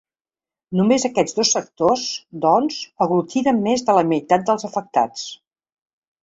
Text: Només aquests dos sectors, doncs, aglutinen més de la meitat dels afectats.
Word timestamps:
Només 0.77 1.03
aquests 1.09 1.35
dos 1.39 1.51
sectors, 1.57 2.05
doncs, 2.45 2.79
aglutinen 3.07 3.61
més 3.69 3.85
de 3.91 3.97
la 3.99 4.05
meitat 4.15 4.49
dels 4.49 4.67
afectats. 4.71 5.29